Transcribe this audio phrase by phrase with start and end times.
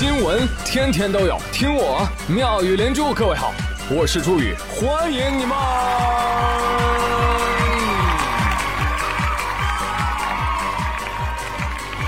[0.00, 3.12] 新闻天天都有，听我妙语连珠。
[3.12, 3.52] 各位好，
[3.90, 5.54] 我是朱宇，欢迎你们！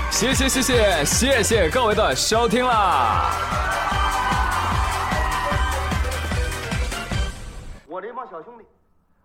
[0.09, 3.29] 谢谢谢谢谢谢各位的收听啦！
[7.85, 8.65] 我这帮小兄弟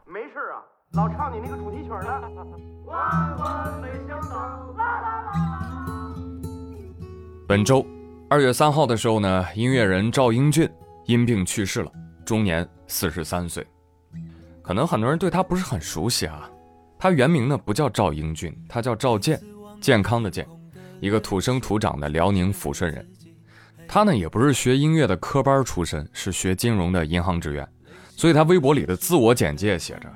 [0.05, 0.61] 没事啊，
[0.93, 2.21] 老唱你那个主题曲呢。
[2.85, 4.37] 万万没想到，
[4.77, 5.64] 啦啦啦啦！
[7.48, 7.82] 本周
[8.31, 10.69] 二月三号的时候呢，音乐人赵英俊
[11.07, 11.91] 因病去世了，
[12.27, 13.66] 终年四十三岁。
[14.61, 16.47] 可能很多人对他不是很熟悉啊，
[16.99, 19.41] 他原名呢不叫赵英俊，他叫赵健，
[19.80, 20.47] 健康的健，
[21.01, 23.07] 一个土生土长的辽宁抚顺人。
[23.88, 27.66] 他呢也不是学音乐的科班出身，是学金融的银行职员，
[28.15, 30.13] 所以他微博里的自我简介写着。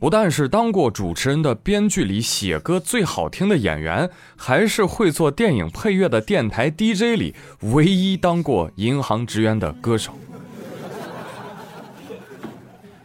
[0.00, 7.34] 不但是当过主持人的编剧里写歌最好听的演员，还是会做电影配乐的电台 DJ 里
[7.72, 10.12] 唯一当过银行职员的歌手。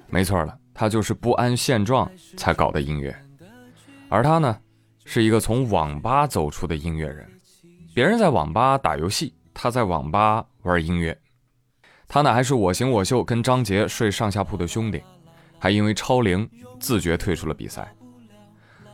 [0.07, 3.15] 没错了，他就是不安现状才搞的音乐，
[4.07, 4.55] 而他呢，
[5.03, 7.27] 是一个从网吧走出的音乐人。
[7.95, 11.17] 别人在网吧打游戏，他在网吧玩音乐。
[12.07, 15.01] 他呢，还是我行我秀跟张杰睡上下铺的兄弟。
[15.63, 16.45] 还因为超龄
[16.77, 17.89] 自觉退出了比赛。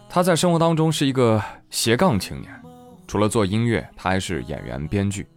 [0.08, 2.62] 他在生活当中是一个斜杠青年，
[3.08, 5.28] 除了做音乐，他还是演员、编剧。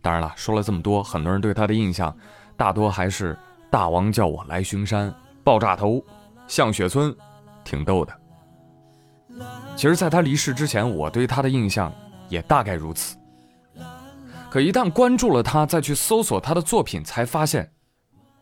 [0.00, 2.16] 当然了，说了这么多，很多人对他的印象
[2.56, 3.36] 大多还是
[3.68, 5.12] “大王叫我来巡山
[5.42, 6.00] ”“爆炸头
[6.46, 7.12] ”“向雪村”，
[7.64, 8.16] 挺逗的。
[9.74, 11.92] 其实，在他离世之前，我对他的印象
[12.28, 13.16] 也大概如此。
[14.48, 17.64] 可一旦关注了他，再去搜索他的作品，才发现《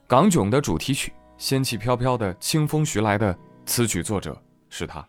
[0.07, 1.15] 港囧》的主题曲。
[1.39, 4.37] 仙气飘飘的清风徐来的词曲作者
[4.71, 5.07] 是他。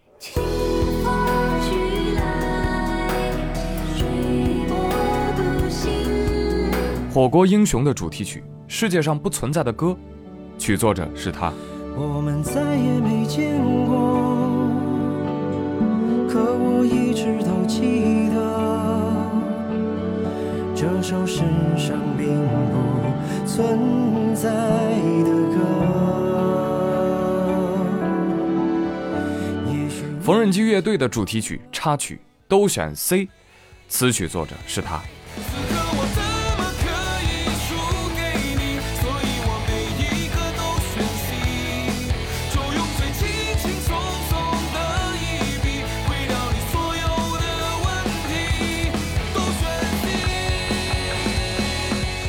[7.14, 9.98] 火锅英雄的主题曲，世界上不存在的歌，
[10.58, 11.52] 曲作者是他。
[11.96, 14.28] 我们再也没见过，
[16.30, 18.38] 可我一直都记得，
[20.76, 21.42] 这首世
[21.76, 24.52] 上并不存在
[30.28, 33.30] 缝纫机乐队的主题曲插曲都选 C，
[33.88, 35.02] 词曲作者是他。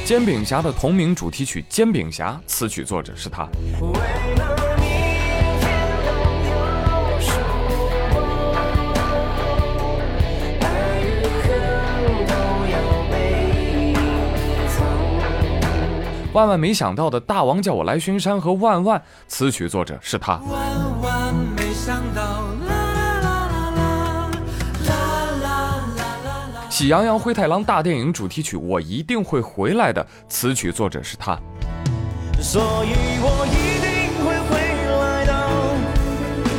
[0.05, 3.49] 煎饼侠的同名主题曲《煎饼侠》，词曲作者是他。
[16.35, 20.35] 万万没想到的大王叫我来巡山和万万词曲作者是他。
[20.35, 24.31] 万万没想到，啦啦啦啦
[24.87, 24.93] 啦
[25.43, 31.35] 啦啦啦喜羊羊灰太狼大电影主题曲我一定会回来的词曲作者是他。
[32.43, 33.89] 所以我一定
[34.23, 34.61] 会回
[35.01, 35.33] 来的，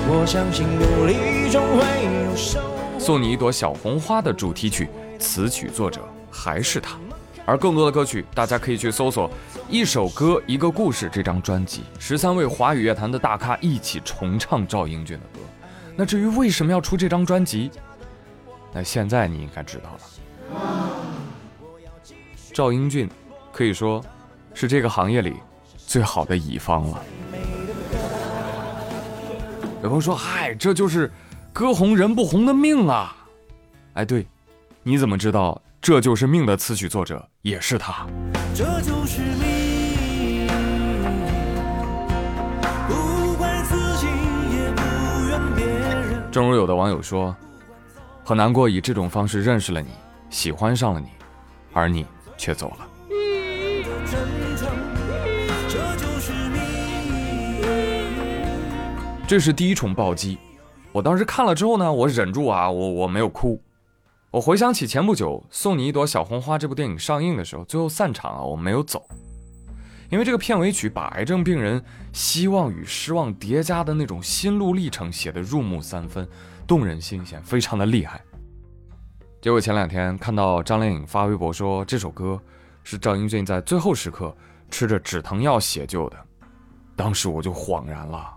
[0.09, 1.85] 我相信努力终会
[2.27, 2.59] 有收
[2.97, 6.01] 送你一朵小红花的主题曲词曲作者
[6.31, 6.97] 还是他。
[7.49, 9.27] 而更多的歌曲，大家可以去搜索
[9.67, 15.39] 《一首歌一个故事》这张专辑，十三位华语乐坛的大咖一起重唱赵英俊的歌。
[15.95, 17.71] 那至于为什么要出这张专辑，
[18.71, 20.61] 那现在你应该知道了。
[22.53, 23.09] 赵英俊
[23.51, 23.99] 可以说
[24.53, 25.33] 是这个行业里
[25.75, 27.03] 最好的乙方了。
[29.81, 31.11] 有朋友说：“嗨，这就是
[31.51, 33.17] 歌红人不红的命啊！”
[33.95, 34.27] 哎，对，
[34.83, 35.59] 你怎么知道？
[35.81, 38.05] 这就是命的词曲作者也是他。
[38.53, 40.45] 这就是命，
[42.87, 44.05] 不怪自己，
[44.51, 44.81] 也不
[45.27, 46.29] 怨别人。
[46.31, 47.33] 正如有的网友说，
[48.25, 49.87] 很难过以这种方式认识了你，
[50.29, 51.07] 喜欢上了你，
[51.71, 52.05] 而你
[52.37, 52.85] 却走了。
[59.25, 60.37] 这是第一重暴击，
[60.91, 63.61] 我当时看了之后呢，我忍住啊，我我没有哭。
[64.31, 69.03] 我回想起前不久《送你一朵小红花》这部电影上映的时候，最后散场啊，我没有走，
[70.11, 71.83] 因为这个片尾曲把癌症病人
[72.13, 76.29] 希望与失望叠加的那种心路历程写得入木三分，
[76.67, 78.21] 动人心弦，非常的厉害。
[79.41, 82.39] 结果前两天看到张靓颖发微博说这首歌
[82.83, 84.35] 是赵英俊在最后时刻
[84.69, 86.17] 吃着止疼药写就的，
[86.95, 88.31] 当时我就恍然了，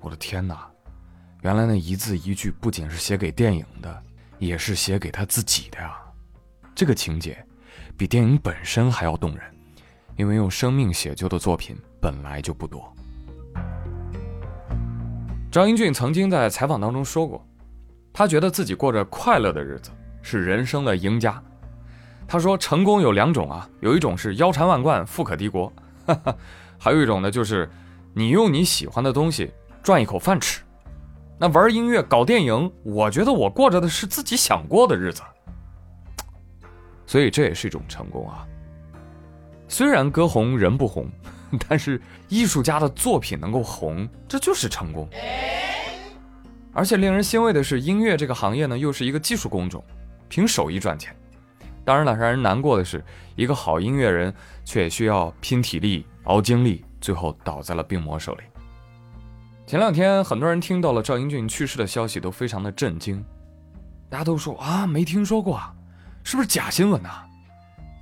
[0.00, 0.66] 我的天哪，
[1.42, 4.02] 原来那一字一句不仅是写给电影的。
[4.38, 5.96] 也是写给他自己的呀，
[6.74, 7.44] 这个情节
[7.96, 9.40] 比电影本身还要动人，
[10.16, 12.92] 因为用生命写就的作品本来就不多。
[15.50, 17.44] 张英俊曾经在采访当中说过，
[18.12, 19.90] 他觉得自己过着快乐的日子，
[20.22, 21.42] 是人生的赢家。
[22.28, 25.72] 他说：“成功有两种啊，有一种是腰缠万贯、富可敌国，
[26.04, 26.36] 哈哈，
[26.78, 27.68] 还有一种呢，就是
[28.12, 29.50] 你用你喜欢的东西
[29.82, 30.60] 赚一口饭吃。
[31.38, 35.22] 那玩音乐、搞电影，我觉得我过着的是自己想过的日子。
[37.06, 38.44] 所以这也是一种成功啊。
[39.68, 41.08] 虽然歌红人不红，
[41.68, 45.08] 但是艺术家的作品能够红，这就是成功。
[46.72, 49.82] 而且令人欣慰的是，音乐这个行业呢，又是一个技术工种，
[50.28, 51.14] 凭手艺赚钱。”
[51.84, 53.02] 当然了，让人难过的是，
[53.34, 58.42] 一个好音乐人却需要拼体力、熬精力，最后倒在了病魔手里。
[59.68, 63.22] 前两天，很多人听到了赵英俊去世的消息，都非常的震惊。
[64.08, 65.74] 大家都说啊，没听说过啊，
[66.24, 67.26] 是不是假新闻啊？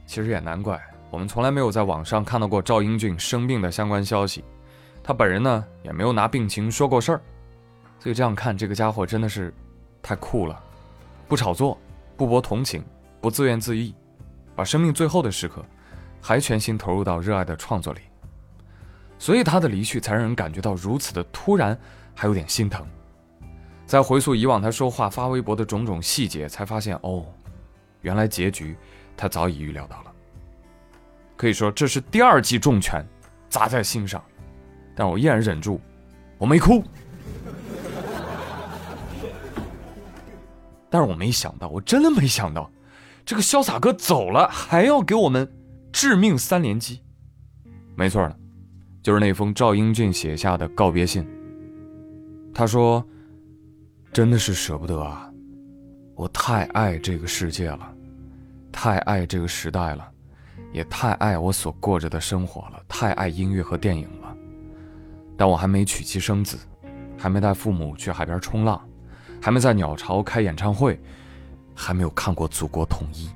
[0.07, 0.81] 其实也难怪，
[1.11, 4.45] 我们从来没有在网上看到过赵英俊生病的相关消息，
[5.03, 7.21] 他本人呢也没有拿病情说过事儿。
[7.99, 9.53] 所以这样看，这个家伙真的是
[10.01, 10.63] 太酷了，
[11.27, 11.77] 不炒作，
[12.17, 12.81] 不博同情。
[13.21, 13.93] 不自怨自艾，
[14.55, 15.65] 把生命最后的时刻，
[16.23, 18.03] 还全心投入到热爱的创作里，
[19.19, 21.77] 所以他的离去才让人感觉到如此的突然，
[22.15, 22.87] 还有点心疼。
[23.87, 27.25] 再回溯以往他说话、发微博的种种细节，才发现哦，
[28.01, 28.77] 原来结局
[29.17, 30.13] 他早已预料到了。
[31.37, 33.07] 可以说这是第二记重拳
[33.49, 34.23] 砸在心上，
[34.95, 35.81] 但我依然忍住，
[36.39, 36.83] 我没哭。
[40.91, 42.71] 但是我没想到，我真的没想到。
[43.25, 45.53] 这个潇洒哥走了，还要给我们
[45.93, 47.03] 致命三连击，
[47.97, 48.37] 没错了，
[49.07, 51.25] 就是那封赵英俊写下的告别信。
[52.53, 53.07] 他说
[54.13, 55.31] ：“真的是舍不得啊，
[56.17, 57.95] 我太爱这个世界了，
[58.73, 60.05] 太爱这个时代了，
[60.73, 64.37] 也太爱我所过着的生活了，太爱音乐和电影了。
[65.37, 66.59] 但我还没娶妻生子，
[67.17, 68.85] 还没带父母去海边冲浪，
[69.41, 71.01] 还没在鸟巢开演唱会。”
[71.79, 73.31] 还没有看过祖国统一，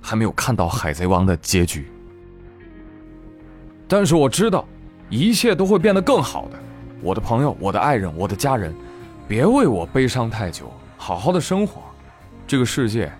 [0.00, 1.92] 还没有看到《海贼王》的结局。
[3.86, 4.66] 但是我知道，
[5.10, 6.58] 一切都会变得更好的。
[7.02, 8.74] 我的朋友，我的爱人，我的家人，
[9.26, 11.82] 别为我悲伤太久，好好的生活。
[12.46, 13.12] 这个世界，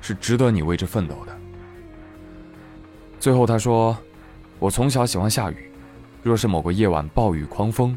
[0.00, 1.36] 是值得你为之奋斗的。
[3.20, 3.96] 最后他说
[4.58, 5.70] ：“我从小喜欢下雨，
[6.22, 7.96] 若是某个夜晚暴雨狂风，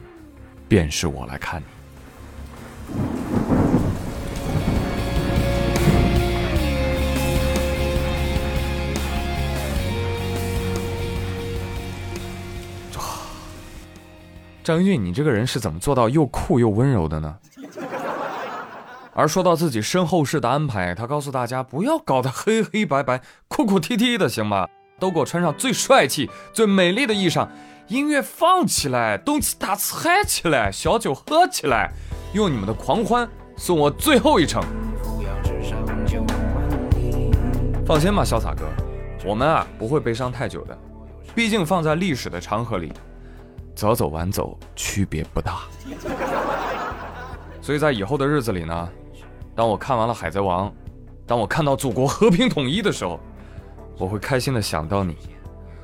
[0.68, 1.66] 便是我来看你。”
[14.68, 17.38] 张英俊，你这个人是怎么做到又酷又温柔的呢？
[19.14, 24.68] 而说到自己身后事的安排，他告诉大家不要搞得黑黑白白、哭哭啼啼的，行吗？
[25.00, 27.48] 都给我穿上最帅气、最美丽的衣裳，
[27.88, 31.90] 音乐放起来，动次打次嗨起来，小酒喝起来，
[32.34, 33.26] 用你们的狂欢
[33.56, 34.62] 送我最后一程。
[37.86, 38.66] 放心吧，潇洒哥，
[39.26, 40.78] 我们啊不会悲伤太久的，
[41.34, 42.92] 毕竟放在历史的长河里。
[43.78, 45.60] 早走晚走区别不大，
[47.62, 48.90] 所以在以后的日子里呢，
[49.54, 50.68] 当我看完了《海贼王》，
[51.28, 53.20] 当我看到祖国和平统一的时候，
[54.00, 55.16] 我会开心的想到你，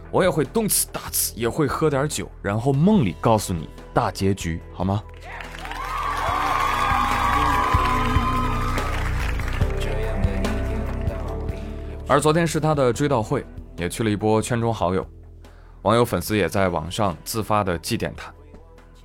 [0.10, 5.03] 我也会动次打次，也会喝点酒，然后梦里告诉你大结局，好吗？
[12.08, 13.46] 而昨天是他的追悼会，
[13.77, 15.06] 也去了一波圈中好友。
[15.84, 18.34] 网友、粉丝也在网上自发的祭奠他，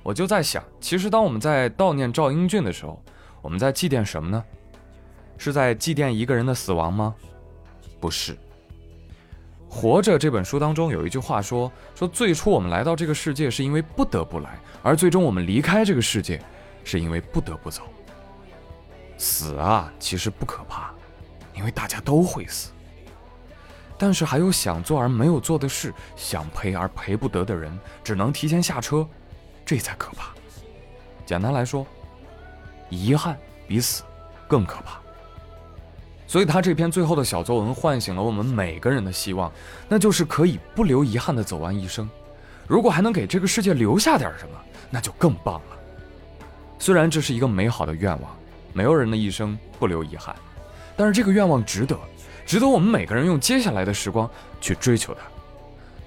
[0.01, 3.01] 我就在想，其实当我们在悼念赵英俊的时候，
[3.41, 4.43] 我们在祭奠什么呢？
[5.37, 7.13] 是在祭奠一个人的死亡吗？
[7.99, 8.33] 不是。
[9.69, 16.41] 《活着》这本书当中有一句话说：说最初我们来到这个世界是因为不得不来，而最终我们离开这个世界
[16.83, 17.83] 是因为不得不走。
[19.17, 20.91] 死啊，其实不可怕，
[21.53, 22.71] 因为大家都会死。
[24.01, 29.05] 但是还有想做而没有做的事，想陪而陪不得的人，只能提前下车，
[29.65, 30.29] 这才可怕。
[31.25, 31.85] 简单来说，
[32.89, 33.37] 遗憾
[33.67, 34.03] 比死
[34.47, 34.99] 更可怕。
[36.25, 39.51] 所以他这篇最后的小作文唤醒了我们每个人的希望，
[39.89, 42.09] 那就是可以不留遗憾的走完一生。
[42.67, 44.57] 如果还能给这个世界留下点什么，
[44.89, 45.77] 那就更棒了。
[46.77, 48.31] 虽然这是一个美好的愿望，
[48.71, 50.33] 没有人的一生不留遗憾，
[50.95, 51.99] 但是这个愿望值得。
[52.49, 54.27] 值得我们每个人用接下来的时光
[54.59, 55.21] 去追求它，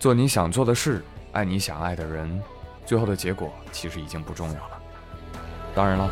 [0.01, 2.43] 做你想做的事，爱你想爱的人，
[2.85, 4.83] 最后的结果其实已经不重要了。
[5.73, 6.11] 当然了，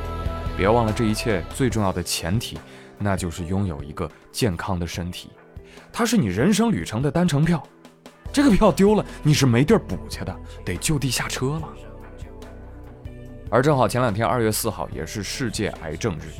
[0.56, 2.60] 别忘了这一切最重要的前提，
[2.96, 5.32] 那就是拥有一个健康的身体。
[5.92, 7.60] 它是你人生旅程的单程票，
[8.32, 11.68] 这个票丢了，你是没地儿补去的，得就地下车了。
[13.50, 16.30] 而正好前两天二月四号也是世界癌症日，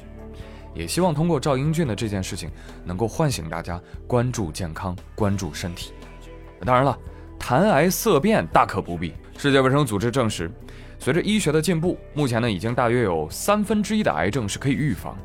[0.74, 2.50] 也希望通过赵英俊的这件事情，
[2.84, 5.92] 能够唤醒大家关注健康、关注身体。
[6.64, 6.98] 当然了，
[7.38, 9.14] 谈癌色变大可不必。
[9.38, 10.50] 世界卫生组织证实，
[10.98, 15.16] 随着医学的进步，目前呢已经大约有三分之一的癌症是可以预防，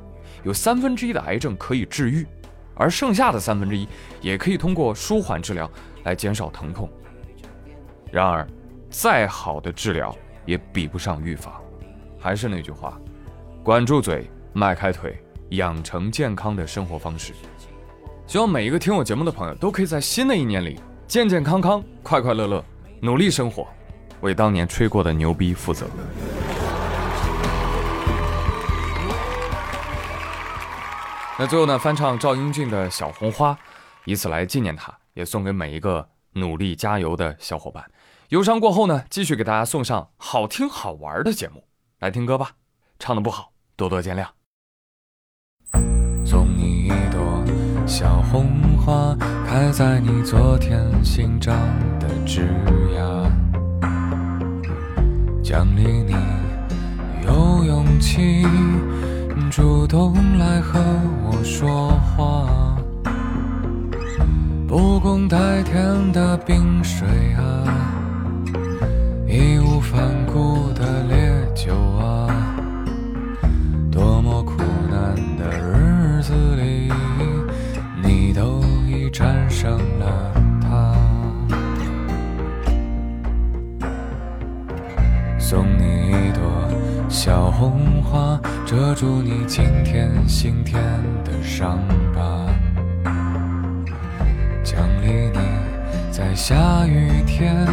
[0.43, 2.25] 有三分之一的癌症可以治愈，
[2.73, 3.87] 而剩下的三分之一
[4.21, 5.69] 也可以通过舒缓治疗
[6.05, 6.89] 来减少疼痛。
[8.11, 8.47] 然而，
[8.89, 11.61] 再好的治疗也比不上预防。
[12.17, 12.97] 还是那句话，
[13.61, 17.33] 管住嘴，迈开腿，养成健康的生活方式。
[18.27, 22.63] 希望每一个听我节目的朋友都可以在新的一年里健健康康、快快乐乐，
[22.99, 23.67] 努力生活，
[24.21, 25.87] 为当年吹过的牛逼负责。
[31.37, 33.53] 那最后呢，翻唱赵英俊的《小红花》，
[34.05, 37.83] 以此来纪念他，也送给每一个努力加油的小伙伴。
[38.29, 41.67] 忧伤过后呢，继续给大家送上好听好玩的节目。
[41.99, 42.51] 来听歌吧，
[42.99, 44.44] 唱的不好，多多见谅。
[48.85, 51.57] 花，开在你昨天新长
[51.99, 52.47] 的枝
[52.95, 53.27] 桠，
[55.41, 56.13] 奖励你
[57.25, 58.45] 有勇气
[59.49, 60.79] 主动来和
[61.23, 62.77] 我说话。
[64.67, 67.65] 不共戴天的冰水啊，
[69.27, 70.24] 义无反顾
[90.37, 90.83] 心田
[91.23, 91.79] 的伤
[92.13, 92.45] 疤。
[94.65, 95.39] 奖励你
[96.11, 97.65] 在下雨天，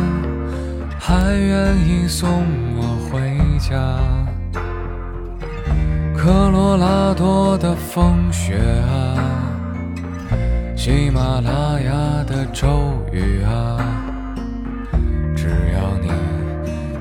[0.96, 2.30] 还愿意送
[2.76, 3.18] 我回。
[3.58, 3.98] 家，
[6.16, 8.56] 科罗拉多的风雪
[8.88, 9.18] 啊，
[10.76, 13.78] 喜马拉雅的骤雨啊，
[15.34, 16.10] 只要你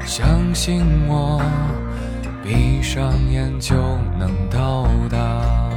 [0.05, 1.41] 相信我，
[2.43, 3.75] 闭上眼就
[4.17, 5.70] 能到达。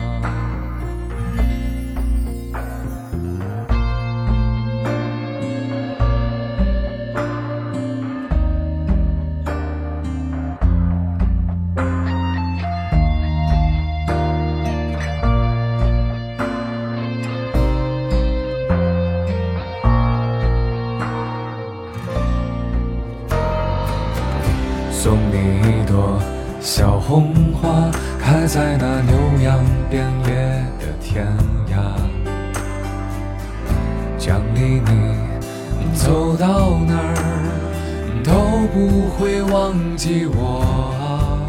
[36.45, 41.41] 到哪儿都不会忘记我。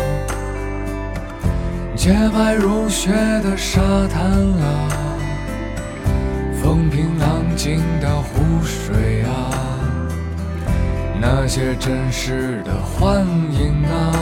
[1.97, 3.11] 洁白如雪
[3.43, 4.87] 的沙滩啊，
[6.63, 9.51] 风平浪静的湖水啊。
[11.19, 14.15] 那些真实的幻影啊，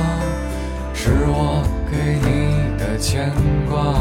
[0.91, 1.61] 是我
[1.91, 3.31] 给你的牵
[3.69, 3.93] 挂。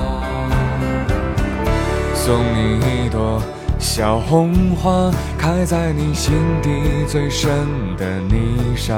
[2.15, 3.43] 送你一朵
[3.83, 6.71] 小红花，开在你心底
[7.09, 7.51] 最深
[7.99, 8.95] 的泥沙。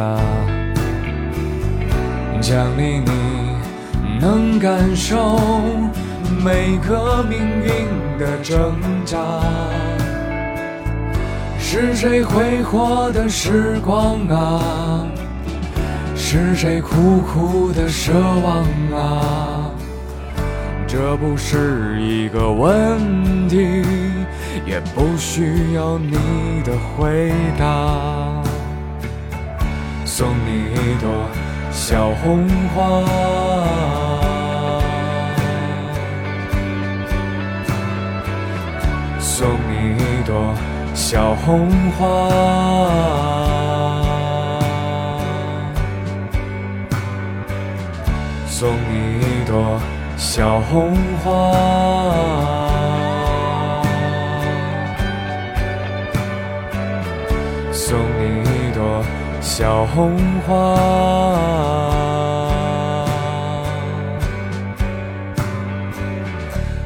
[2.38, 3.10] 奖励你
[4.20, 5.40] 能感受
[6.44, 8.74] 每个命运的挣
[9.06, 9.16] 扎。
[11.58, 15.06] 是谁挥霍的时光啊？
[16.14, 18.62] 是谁苦苦的奢望
[18.94, 19.70] 啊？
[20.86, 23.33] 这不是一个问题，
[24.92, 28.42] 不需要你的回答。
[30.04, 31.08] 送你一朵
[31.70, 33.02] 小红花，
[39.20, 40.54] 送你一朵。
[40.96, 42.06] 小红花，
[48.46, 49.80] 送你一朵
[50.16, 51.50] 小红花，
[59.46, 60.74] 小红花，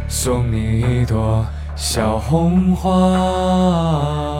[0.08, 1.46] 送你一朵。
[1.76, 4.37] 小红花。